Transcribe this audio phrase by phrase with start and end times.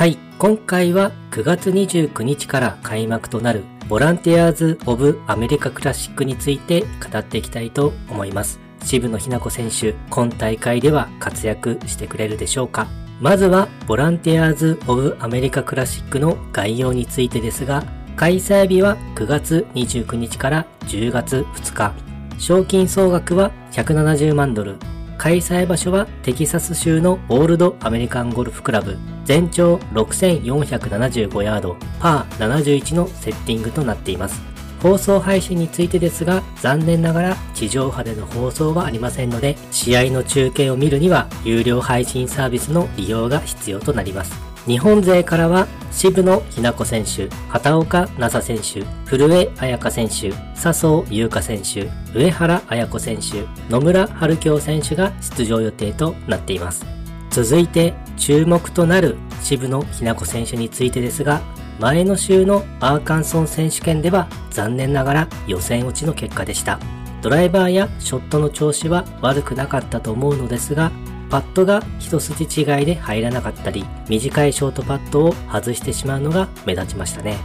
[0.00, 8.58] はい、今回は9月29日から開幕となるボランティアーズ・オブ・アメリカ・クラシックについて語っていきたいと思います。
[8.82, 12.86] 渋野日向子選手、今大会では活躍してくれるでしょうか？
[13.20, 17.84] まずは、ボランティアーズ・オブ・アメリカ・クラシックの概要についてですが、
[18.16, 21.92] 開催日は9月29日から10月2日。
[22.38, 24.76] 賞金総額は170万ドル。
[25.20, 28.96] 開催場所はテキサス州のオールドアメリカンゴルフクラブ。
[29.26, 34.40] 全長6475ヤード、パー71のセッティングとなっています。
[34.82, 44.49] 放送配信についてですが、残念ながら地上波での放送はありませんので、試合の中継を見るには有料配信サービスの利用が必要となります。
[44.66, 56.86] 日本勢からは渋野日向子選手、畑岡奈紗選手、古江彩佳選手、笹生優花選手、上原彩子選手、野村春京選手が出場予定となっています。
[57.30, 61.40] 続いて注目となる渋野日向子選手についてですが、
[61.78, 66.78] 前の週のアーカンソン選手権では残念ながら予選落ちの結果でした。
[67.22, 70.92] ドライバーやショットの調子は悪くなかったと思うのですが、
[71.30, 77.38] パッドが一筋違いで入らなかったり、短いショートパッドを外してしまうのが目立ちましたね。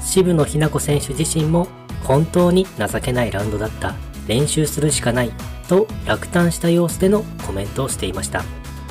[0.00, 1.68] 渋野日向子選手自身も
[2.02, 3.94] 本当に情けないラウンドだった。
[4.26, 5.30] 練習するしかない
[5.68, 8.44] と落胆した様子でのコメントをしていました。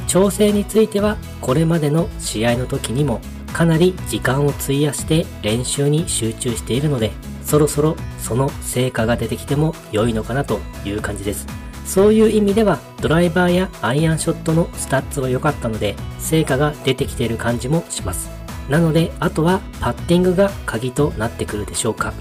[0.08, 3.20] 調整についてはこれまでの試合の時にも
[3.52, 7.12] かなり時間を費やして練習に集中しているので
[7.44, 11.67] そろそろその成果が出てきても良いのかなという感じです。
[11.88, 18.30] そういう意味ではドライバーやアイアンショットのスタッツは良かったので成果が出てきている感じもします。
[18.70, 22.14] なのであとはパッティングが鍵となってくるでしょうか。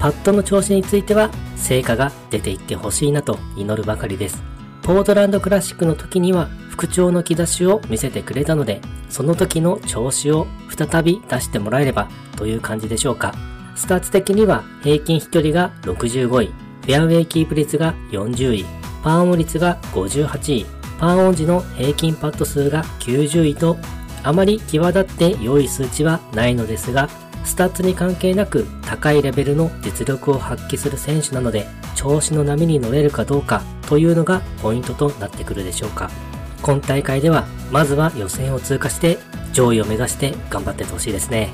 [0.00, 4.42] パットの調子については成果が出ていってほしいなと祈るばかりです。
[4.82, 13.32] ポートランドクラシックの時には復調の兆しを見せてくれたので、その時の調子を再び出してもらえればという感じでしょうか。
[13.76, 20.66] スタッツ的には平均飛距離が65位、フェアウェイキープ率が40位、パーオン率が58位、
[20.98, 23.76] パーオン時の平均パット数が90位と、
[24.22, 27.08] あまり際立って良い数値はないのですが、
[27.44, 36.10] スタッツに関係なく高いレベルの実力を発揮する選手なので、調子の波に乗れるかどうかというのがポイントとなってくるでしょうか。
[36.62, 39.18] 今大会では、まずは予選を通過して
[39.52, 41.50] 上位を目指して頑張ってほしいですね。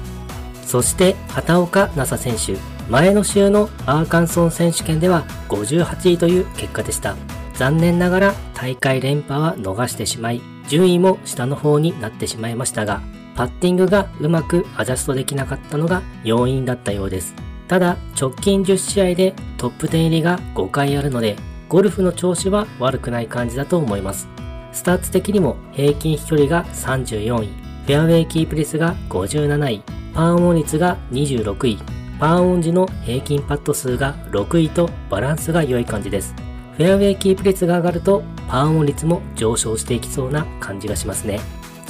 [0.66, 2.78] そして、畑岡奈紗選手。
[2.90, 7.16] 前の週のアーカンソー選手権では58位という結果でした。
[7.58, 13.00] 残念ながら大会連覇は逃してしまい、順位も下の方になってしまいましたが、
[13.34, 17.34] パッティングがうまくアジャストできなかったのが要因だったようです。
[17.66, 21.34] ただ、直近10試合でトップ10入りが5回あるので、
[21.68, 24.28] ゴルフの調子は悪くない感じだと思います。
[24.72, 29.82] スタッツ的にも平均飛距離が34位、フェアウェイキープ率が57位、
[30.14, 31.78] パーオン率が26位、
[32.20, 36.36] パーオン時の平均パット数が6位とバランスが良い感じです。
[36.78, 41.40] フェアウェイキープ率が上がるとパーオン率も上昇していきそうな感じがしますね。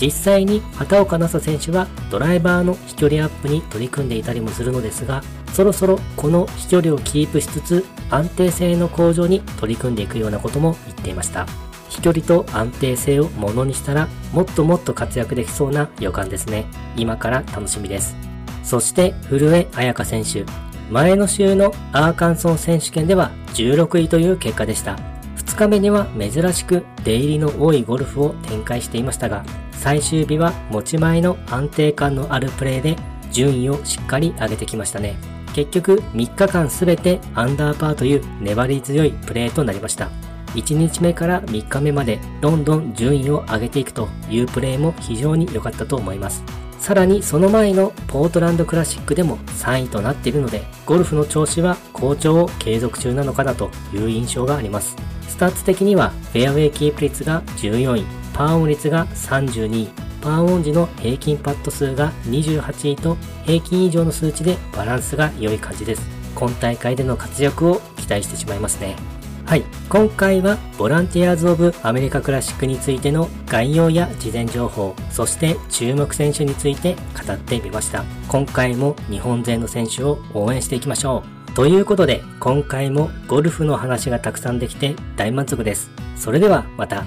[0.00, 5.22] 実際に畑岡奈紗選手はドライバーの飛距離アップに取り組んでいたりもするのですが、
[5.53, 11.47] そろそろこの飛距離をキープしつつ安定性の向上に取り組んでいくようなことも言っていました。
[11.91, 16.65] 飛距離と安定性をものにしたらもっともっと活躍できそうな予感ですね。
[16.97, 18.16] 今から楽しみです。
[18.62, 20.68] そして古江彩佳選手。
[20.91, 24.97] 前の週のアーカンソン選手権では16位という結果でした。
[25.37, 32.97] 2日目には珍しく出入りの多いゴルフを展開していましたが、最終日は持ち前の安定感のあるプレーで
[33.31, 35.16] 順位をしっかり上げてきましたね。
[35.54, 40.10] 結局3日間すべてアンダーパーという粘り強いプレーとなりました。
[40.55, 46.43] 1日目から3日目までどんどん順位を上げていくというプレーも非常に良かったと思います。
[46.78, 54.97] さらにその前のポートランドクラシックでも3位となっているので、ゴルフの調子は好調を継続中なのかなという印象があります。
[55.28, 59.88] スタッツ的にはフェアウェイキープ率が14位、パーオン率が32位、
[60.21, 66.02] パーオン時の平均パット数が28位と平均以上の数値でバランスが良い感じです。
[66.35, 69.18] 今大会での活躍を期待してしまいますね。
[69.49, 69.65] はい。
[69.89, 76.97] 今回はボランティアーズ・オブ・アメリカ・クラシックについての概要や事前情報、そして注目選手について
[77.27, 78.05] 語ってみました。
[78.29, 81.53] 今回も日本勢の選手を応援していきましょう。
[81.53, 85.91] ということで、今回もゴルフの話がたくさんできて大満足です。
[86.15, 87.06] それではまた。